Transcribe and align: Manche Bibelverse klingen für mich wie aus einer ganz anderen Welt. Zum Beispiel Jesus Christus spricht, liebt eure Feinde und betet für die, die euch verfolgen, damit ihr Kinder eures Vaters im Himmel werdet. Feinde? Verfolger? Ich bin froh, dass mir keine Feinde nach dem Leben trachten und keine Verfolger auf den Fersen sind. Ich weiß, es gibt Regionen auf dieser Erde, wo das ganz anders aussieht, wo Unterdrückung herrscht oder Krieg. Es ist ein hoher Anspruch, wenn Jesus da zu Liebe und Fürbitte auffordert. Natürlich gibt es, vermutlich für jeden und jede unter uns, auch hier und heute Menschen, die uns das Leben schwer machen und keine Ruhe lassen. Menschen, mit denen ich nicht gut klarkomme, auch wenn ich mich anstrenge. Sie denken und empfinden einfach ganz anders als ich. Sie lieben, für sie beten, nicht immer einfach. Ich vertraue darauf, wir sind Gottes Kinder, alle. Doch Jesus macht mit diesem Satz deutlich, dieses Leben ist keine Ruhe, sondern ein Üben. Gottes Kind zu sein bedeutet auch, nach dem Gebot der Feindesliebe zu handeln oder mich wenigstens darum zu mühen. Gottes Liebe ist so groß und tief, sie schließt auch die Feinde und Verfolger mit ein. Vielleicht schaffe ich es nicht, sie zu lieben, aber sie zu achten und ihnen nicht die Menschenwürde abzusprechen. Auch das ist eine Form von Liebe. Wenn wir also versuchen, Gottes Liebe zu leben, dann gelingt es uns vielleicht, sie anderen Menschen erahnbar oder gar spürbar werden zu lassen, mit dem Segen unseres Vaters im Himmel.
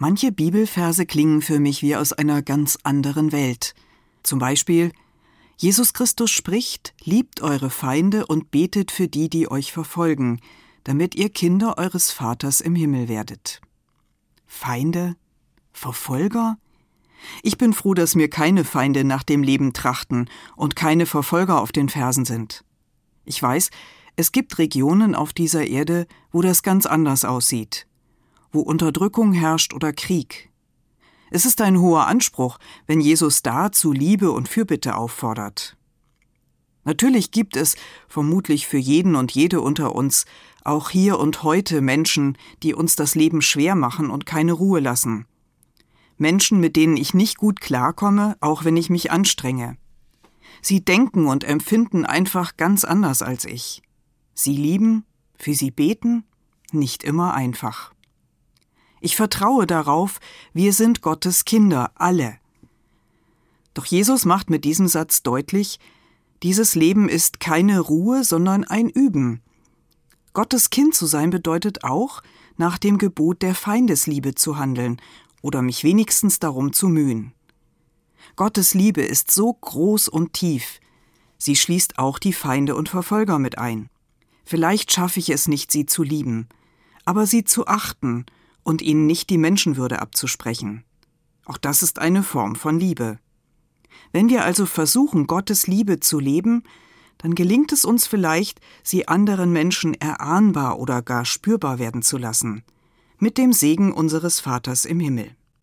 Manche 0.00 0.30
Bibelverse 0.30 1.06
klingen 1.06 1.42
für 1.42 1.58
mich 1.58 1.82
wie 1.82 1.96
aus 1.96 2.12
einer 2.12 2.40
ganz 2.40 2.78
anderen 2.84 3.32
Welt. 3.32 3.74
Zum 4.22 4.38
Beispiel 4.38 4.92
Jesus 5.56 5.92
Christus 5.92 6.30
spricht, 6.30 6.94
liebt 7.02 7.40
eure 7.40 7.68
Feinde 7.68 8.24
und 8.26 8.52
betet 8.52 8.92
für 8.92 9.08
die, 9.08 9.28
die 9.28 9.50
euch 9.50 9.72
verfolgen, 9.72 10.40
damit 10.84 11.16
ihr 11.16 11.30
Kinder 11.30 11.78
eures 11.78 12.12
Vaters 12.12 12.60
im 12.60 12.76
Himmel 12.76 13.08
werdet. 13.08 13.60
Feinde? 14.46 15.16
Verfolger? 15.72 16.58
Ich 17.42 17.58
bin 17.58 17.72
froh, 17.72 17.94
dass 17.94 18.14
mir 18.14 18.30
keine 18.30 18.64
Feinde 18.64 19.02
nach 19.02 19.24
dem 19.24 19.42
Leben 19.42 19.72
trachten 19.72 20.30
und 20.54 20.76
keine 20.76 21.06
Verfolger 21.06 21.60
auf 21.60 21.72
den 21.72 21.88
Fersen 21.88 22.24
sind. 22.24 22.64
Ich 23.24 23.42
weiß, 23.42 23.70
es 24.14 24.30
gibt 24.30 24.58
Regionen 24.58 25.16
auf 25.16 25.32
dieser 25.32 25.66
Erde, 25.66 26.06
wo 26.30 26.40
das 26.40 26.62
ganz 26.62 26.86
anders 26.86 27.24
aussieht, 27.24 27.88
wo 28.52 28.60
Unterdrückung 28.60 29.32
herrscht 29.32 29.74
oder 29.74 29.92
Krieg. 29.92 30.50
Es 31.30 31.44
ist 31.44 31.60
ein 31.60 31.78
hoher 31.78 32.06
Anspruch, 32.06 32.58
wenn 32.86 33.00
Jesus 33.00 33.42
da 33.42 33.70
zu 33.70 33.92
Liebe 33.92 34.30
und 34.30 34.48
Fürbitte 34.48 34.96
auffordert. 34.96 35.76
Natürlich 36.84 37.30
gibt 37.30 37.56
es, 37.56 37.76
vermutlich 38.08 38.66
für 38.66 38.78
jeden 38.78 39.14
und 39.14 39.32
jede 39.32 39.60
unter 39.60 39.94
uns, 39.94 40.24
auch 40.64 40.88
hier 40.88 41.18
und 41.18 41.42
heute 41.42 41.82
Menschen, 41.82 42.38
die 42.62 42.74
uns 42.74 42.96
das 42.96 43.14
Leben 43.14 43.42
schwer 43.42 43.74
machen 43.74 44.10
und 44.10 44.24
keine 44.24 44.52
Ruhe 44.52 44.80
lassen. 44.80 45.26
Menschen, 46.16 46.60
mit 46.60 46.76
denen 46.76 46.96
ich 46.96 47.14
nicht 47.14 47.36
gut 47.36 47.60
klarkomme, 47.60 48.36
auch 48.40 48.64
wenn 48.64 48.76
ich 48.76 48.90
mich 48.90 49.10
anstrenge. 49.10 49.76
Sie 50.62 50.84
denken 50.84 51.26
und 51.26 51.44
empfinden 51.44 52.04
einfach 52.04 52.56
ganz 52.56 52.84
anders 52.84 53.22
als 53.22 53.44
ich. 53.44 53.82
Sie 54.34 54.56
lieben, 54.56 55.04
für 55.36 55.54
sie 55.54 55.70
beten, 55.70 56.24
nicht 56.72 57.04
immer 57.04 57.34
einfach. 57.34 57.92
Ich 59.00 59.16
vertraue 59.16 59.66
darauf, 59.66 60.20
wir 60.52 60.72
sind 60.72 61.02
Gottes 61.02 61.44
Kinder, 61.44 61.92
alle. 61.94 62.38
Doch 63.74 63.86
Jesus 63.86 64.24
macht 64.24 64.50
mit 64.50 64.64
diesem 64.64 64.88
Satz 64.88 65.22
deutlich, 65.22 65.78
dieses 66.42 66.74
Leben 66.74 67.08
ist 67.08 67.40
keine 67.40 67.80
Ruhe, 67.80 68.24
sondern 68.24 68.64
ein 68.64 68.88
Üben. 68.88 69.40
Gottes 70.32 70.70
Kind 70.70 70.94
zu 70.94 71.06
sein 71.06 71.30
bedeutet 71.30 71.84
auch, 71.84 72.22
nach 72.56 72.78
dem 72.78 72.98
Gebot 72.98 73.42
der 73.42 73.54
Feindesliebe 73.54 74.34
zu 74.34 74.56
handeln 74.56 75.00
oder 75.42 75.62
mich 75.62 75.84
wenigstens 75.84 76.38
darum 76.38 76.72
zu 76.72 76.88
mühen. 76.88 77.32
Gottes 78.36 78.74
Liebe 78.74 79.02
ist 79.02 79.30
so 79.30 79.52
groß 79.52 80.08
und 80.08 80.32
tief, 80.32 80.80
sie 81.38 81.56
schließt 81.56 81.98
auch 81.98 82.18
die 82.18 82.32
Feinde 82.32 82.76
und 82.76 82.88
Verfolger 82.88 83.38
mit 83.38 83.58
ein. 83.58 83.90
Vielleicht 84.44 84.92
schaffe 84.92 85.20
ich 85.20 85.30
es 85.30 85.48
nicht, 85.48 85.70
sie 85.70 85.86
zu 85.86 86.02
lieben, 86.02 86.48
aber 87.04 87.26
sie 87.26 87.44
zu 87.44 87.66
achten 87.66 88.26
und 88.68 88.82
ihnen 88.82 89.06
nicht 89.06 89.30
die 89.30 89.38
Menschenwürde 89.38 90.02
abzusprechen. 90.02 90.84
Auch 91.46 91.56
das 91.56 91.82
ist 91.82 92.00
eine 92.00 92.22
Form 92.22 92.54
von 92.54 92.78
Liebe. 92.78 93.18
Wenn 94.12 94.28
wir 94.28 94.44
also 94.44 94.66
versuchen, 94.66 95.26
Gottes 95.26 95.66
Liebe 95.66 96.00
zu 96.00 96.20
leben, 96.20 96.64
dann 97.16 97.34
gelingt 97.34 97.72
es 97.72 97.86
uns 97.86 98.06
vielleicht, 98.06 98.60
sie 98.82 99.08
anderen 99.08 99.54
Menschen 99.54 99.94
erahnbar 99.94 100.78
oder 100.78 101.00
gar 101.00 101.24
spürbar 101.24 101.78
werden 101.78 102.02
zu 102.02 102.18
lassen, 102.18 102.62
mit 103.18 103.38
dem 103.38 103.54
Segen 103.54 103.90
unseres 103.90 104.38
Vaters 104.38 104.84
im 104.84 105.00
Himmel. 105.00 105.34